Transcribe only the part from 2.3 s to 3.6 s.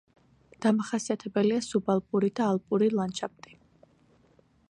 და ალპური ლანდშაფტი.